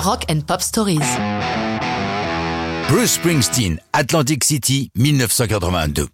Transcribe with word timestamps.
Rock 0.00 0.24
and 0.30 0.40
Pop 0.46 0.62
Stories. 0.62 0.98
Bruce 2.88 3.12
Springsteen, 3.12 3.78
Atlantic 3.92 4.44
City, 4.44 4.90
1982. 4.94 6.06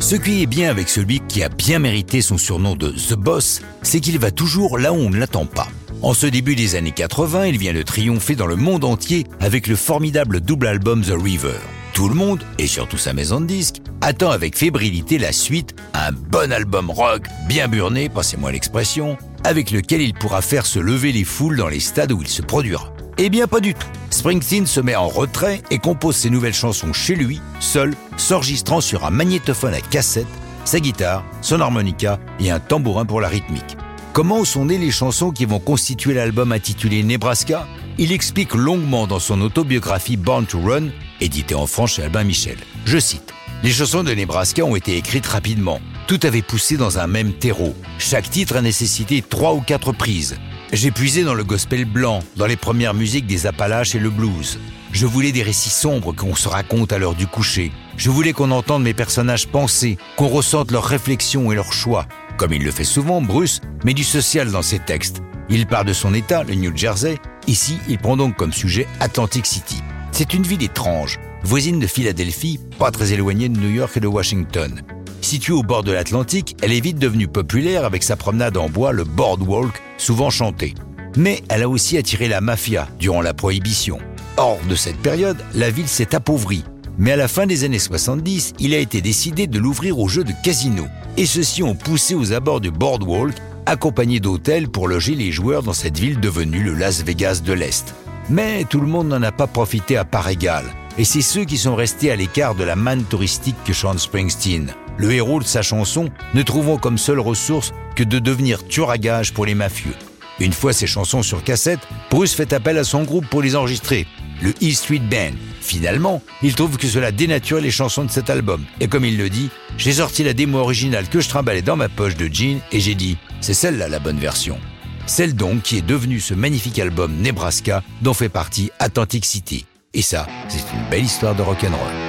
Ce 0.00 0.16
qui 0.16 0.42
est 0.42 0.46
bien 0.46 0.70
avec 0.70 0.88
celui 0.88 1.20
qui 1.28 1.42
a 1.42 1.50
bien 1.50 1.78
mérité 1.78 2.22
son 2.22 2.38
surnom 2.38 2.76
de 2.76 2.88
The 2.88 3.14
Boss, 3.14 3.60
c'est 3.82 4.00
qu'il 4.00 4.18
va 4.18 4.30
toujours 4.30 4.78
là 4.78 4.94
où 4.94 4.96
on 4.96 5.10
ne 5.10 5.18
l'attend 5.18 5.44
pas. 5.44 5.68
En 6.00 6.14
ce 6.14 6.26
début 6.26 6.56
des 6.56 6.74
années 6.74 6.92
80, 6.92 7.48
il 7.48 7.58
vient 7.58 7.74
de 7.74 7.82
triompher 7.82 8.34
dans 8.34 8.46
le 8.46 8.56
monde 8.56 8.84
entier 8.84 9.26
avec 9.40 9.66
le 9.66 9.76
formidable 9.76 10.40
double 10.40 10.66
album 10.66 11.02
The 11.04 11.12
River. 11.22 11.58
Tout 11.92 12.08
le 12.08 12.14
monde, 12.14 12.42
et 12.58 12.66
surtout 12.66 12.96
sa 12.96 13.12
maison 13.12 13.42
de 13.42 13.46
disques, 13.46 13.79
attend 14.00 14.30
avec 14.30 14.56
fébrilité 14.56 15.18
la 15.18 15.32
suite, 15.32 15.74
un 15.94 16.12
bon 16.12 16.52
album 16.52 16.90
rock, 16.90 17.22
bien 17.48 17.68
burné, 17.68 18.08
passez-moi 18.08 18.52
l'expression, 18.52 19.16
avec 19.44 19.70
lequel 19.70 20.00
il 20.00 20.14
pourra 20.14 20.42
faire 20.42 20.66
se 20.66 20.78
lever 20.78 21.12
les 21.12 21.24
foules 21.24 21.56
dans 21.56 21.68
les 21.68 21.80
stades 21.80 22.12
où 22.12 22.22
il 22.22 22.28
se 22.28 22.42
produira. 22.42 22.92
Eh 23.18 23.28
bien 23.28 23.46
pas 23.46 23.60
du 23.60 23.74
tout. 23.74 23.86
Springsteen 24.10 24.66
se 24.66 24.80
met 24.80 24.96
en 24.96 25.08
retrait 25.08 25.62
et 25.70 25.78
compose 25.78 26.16
ses 26.16 26.30
nouvelles 26.30 26.54
chansons 26.54 26.92
chez 26.92 27.14
lui, 27.14 27.40
seul, 27.60 27.94
s'enregistrant 28.16 28.80
sur 28.80 29.04
un 29.04 29.10
magnétophone 29.10 29.74
à 29.74 29.80
cassette, 29.80 30.26
sa 30.64 30.80
guitare, 30.80 31.24
son 31.42 31.60
harmonica 31.60 32.18
et 32.38 32.50
un 32.50 32.60
tambourin 32.60 33.04
pour 33.04 33.20
la 33.20 33.28
rythmique. 33.28 33.76
Comment 34.12 34.44
sont 34.44 34.64
nées 34.64 34.78
les 34.78 34.90
chansons 34.90 35.30
qui 35.30 35.44
vont 35.44 35.60
constituer 35.60 36.14
l'album 36.14 36.50
intitulé 36.52 37.02
Nebraska? 37.02 37.66
Il 37.98 38.12
explique 38.12 38.54
longuement 38.54 39.06
dans 39.06 39.20
son 39.20 39.40
autobiographie 39.40 40.16
Born 40.16 40.46
to 40.46 40.60
Run, 40.60 40.88
édité 41.20 41.54
en 41.54 41.66
France 41.66 41.92
chez 41.92 42.02
Albin 42.02 42.24
Michel. 42.24 42.56
Je 42.86 42.98
cite 42.98 43.32
Les 43.62 43.72
chansons 43.72 44.02
de 44.02 44.14
Nebraska 44.14 44.64
ont 44.64 44.74
été 44.74 44.96
écrites 44.96 45.26
rapidement. 45.26 45.82
Tout 46.06 46.18
avait 46.22 46.40
poussé 46.40 46.78
dans 46.78 46.98
un 46.98 47.06
même 47.06 47.34
terreau. 47.34 47.74
Chaque 47.98 48.30
titre 48.30 48.56
a 48.56 48.62
nécessité 48.62 49.20
trois 49.20 49.52
ou 49.52 49.60
quatre 49.60 49.92
prises. 49.92 50.38
J'ai 50.72 50.90
puisé 50.90 51.24
dans 51.24 51.34
le 51.34 51.44
gospel 51.44 51.84
blanc, 51.84 52.20
dans 52.36 52.46
les 52.46 52.56
premières 52.56 52.94
musiques 52.94 53.26
des 53.26 53.46
Appalaches 53.46 53.94
et 53.94 53.98
le 53.98 54.08
blues. 54.08 54.58
Je 54.92 55.04
voulais 55.04 55.30
des 55.30 55.42
récits 55.42 55.68
sombres 55.68 56.14
qu'on 56.14 56.34
se 56.34 56.48
raconte 56.48 56.90
à 56.94 56.98
l'heure 56.98 57.14
du 57.14 57.26
coucher. 57.26 57.70
Je 57.98 58.08
voulais 58.08 58.32
qu'on 58.32 58.50
entende 58.50 58.82
mes 58.82 58.94
personnages 58.94 59.46
penser, 59.46 59.98
qu'on 60.16 60.28
ressente 60.28 60.70
leurs 60.70 60.86
réflexions 60.86 61.52
et 61.52 61.54
leurs 61.54 61.74
choix. 61.74 62.06
Comme 62.38 62.54
il 62.54 62.64
le 62.64 62.70
fait 62.70 62.84
souvent, 62.84 63.20
Bruce 63.20 63.60
met 63.84 63.92
du 63.92 64.04
social 64.04 64.50
dans 64.50 64.62
ses 64.62 64.78
textes. 64.78 65.20
Il 65.50 65.66
part 65.66 65.84
de 65.84 65.92
son 65.92 66.14
état, 66.14 66.44
le 66.44 66.54
New 66.54 66.74
Jersey. 66.74 67.18
Ici, 67.46 67.76
il 67.90 67.98
prend 67.98 68.16
donc 68.16 68.36
comme 68.36 68.54
sujet 68.54 68.88
Atlantic 69.00 69.44
City. 69.44 69.82
C'est 70.12 70.32
une 70.32 70.44
ville 70.44 70.62
étrange, 70.62 71.18
voisine 71.42 71.78
de 71.78 71.86
Philadelphie, 71.86 72.60
pas 72.78 72.90
très 72.90 73.12
éloignée 73.12 73.48
de 73.48 73.58
New 73.58 73.70
York 73.70 73.96
et 73.96 74.00
de 74.00 74.06
Washington. 74.06 74.82
Située 75.20 75.52
au 75.52 75.62
bord 75.62 75.82
de 75.82 75.92
l'Atlantique, 75.92 76.56
elle 76.62 76.72
est 76.72 76.80
vite 76.80 76.98
devenue 76.98 77.28
populaire 77.28 77.84
avec 77.84 78.02
sa 78.02 78.16
promenade 78.16 78.56
en 78.56 78.68
bois, 78.68 78.92
le 78.92 79.04
boardwalk, 79.04 79.82
souvent 79.98 80.30
chanté. 80.30 80.74
Mais 81.16 81.42
elle 81.48 81.62
a 81.62 81.68
aussi 81.68 81.98
attiré 81.98 82.28
la 82.28 82.40
mafia 82.40 82.88
durant 82.98 83.20
la 83.20 83.34
Prohibition. 83.34 83.98
Hors 84.36 84.60
de 84.68 84.74
cette 84.74 84.98
période, 84.98 85.38
la 85.54 85.70
ville 85.70 85.88
s'est 85.88 86.14
appauvrie 86.14 86.64
mais 87.00 87.12
à 87.12 87.16
la 87.16 87.28
fin 87.28 87.46
des 87.46 87.64
années 87.64 87.78
70, 87.78 88.52
il 88.58 88.74
a 88.74 88.78
été 88.78 89.00
décidé 89.00 89.46
de 89.46 89.58
l'ouvrir 89.58 89.98
aux 89.98 90.08
jeux 90.08 90.22
de 90.22 90.34
casino. 90.44 90.84
Et 91.16 91.24
ceux-ci 91.24 91.62
ont 91.62 91.74
poussé 91.74 92.14
aux 92.14 92.34
abords 92.34 92.60
du 92.60 92.70
Boardwalk, 92.70 93.34
accompagnés 93.64 94.20
d'hôtels 94.20 94.68
pour 94.68 94.86
loger 94.86 95.14
les 95.14 95.32
joueurs 95.32 95.62
dans 95.62 95.72
cette 95.72 95.98
ville 95.98 96.20
devenue 96.20 96.62
le 96.62 96.74
Las 96.74 97.02
Vegas 97.02 97.40
de 97.42 97.54
l'Est. 97.54 97.94
Mais 98.28 98.64
tout 98.64 98.80
le 98.80 98.86
monde 98.86 99.08
n'en 99.08 99.22
a 99.22 99.32
pas 99.32 99.46
profité 99.46 99.96
à 99.96 100.04
part 100.04 100.28
égale. 100.28 100.66
Et 100.98 101.04
c'est 101.04 101.22
ceux 101.22 101.44
qui 101.44 101.56
sont 101.56 101.76
restés 101.76 102.10
à 102.10 102.16
l'écart 102.16 102.54
de 102.54 102.64
la 102.64 102.76
manne 102.76 103.04
touristique 103.04 103.56
que 103.64 103.72
chante 103.72 103.98
Springsteen. 103.98 104.74
Le 104.96 105.12
héros 105.12 105.40
de 105.40 105.44
sa 105.44 105.62
chanson 105.62 106.10
ne 106.34 106.42
trouvant 106.42 106.76
comme 106.76 106.98
seule 106.98 107.20
ressource 107.20 107.72
que 107.96 108.04
de 108.04 108.18
devenir 108.18 108.66
tueur 108.66 108.90
à 108.90 108.98
gage 108.98 109.32
pour 109.32 109.46
les 109.46 109.54
mafieux. 109.54 109.94
Une 110.40 110.52
fois 110.52 110.72
ses 110.72 110.86
chansons 110.86 111.22
sur 111.22 111.44
cassette, 111.44 111.80
Bruce 112.10 112.34
fait 112.34 112.52
appel 112.52 112.78
à 112.78 112.84
son 112.84 113.04
groupe 113.04 113.26
pour 113.26 113.42
les 113.42 113.56
enregistrer, 113.56 114.06
le 114.42 114.50
E 114.62 114.72
Street 114.72 114.98
Band. 115.00 115.36
Finalement, 115.60 116.22
il 116.42 116.54
trouve 116.54 116.78
que 116.78 116.86
cela 116.86 117.12
dénature 117.12 117.60
les 117.60 117.70
chansons 117.70 118.04
de 118.04 118.10
cet 118.10 118.30
album. 118.30 118.64
Et 118.80 118.88
comme 118.88 119.04
il 119.04 119.18
le 119.18 119.28
dit, 119.28 119.50
j'ai 119.76 119.92
sorti 119.92 120.24
la 120.24 120.32
démo 120.32 120.58
originale 120.58 121.08
que 121.08 121.20
je 121.20 121.28
trimballais 121.28 121.62
dans 121.62 121.76
ma 121.76 121.88
poche 121.88 122.16
de 122.16 122.28
jean 122.32 122.60
et 122.72 122.80
j'ai 122.80 122.94
dit, 122.94 123.18
c'est 123.40 123.54
celle-là 123.54 123.88
la 123.88 123.98
bonne 123.98 124.18
version. 124.18 124.58
Celle 125.06 125.34
donc 125.34 125.62
qui 125.62 125.76
est 125.76 125.86
devenue 125.86 126.20
ce 126.20 126.34
magnifique 126.34 126.78
album 126.78 127.14
Nebraska 127.20 127.82
dont 128.00 128.14
fait 128.14 128.28
partie 128.28 128.70
Atlantic 128.78 129.24
City. 129.24 129.66
Et 129.92 130.02
ça, 130.02 130.26
c'est 130.48 130.72
une 130.72 130.88
belle 130.88 131.04
histoire 131.04 131.34
de 131.34 131.42
rock'n'roll. 131.42 131.99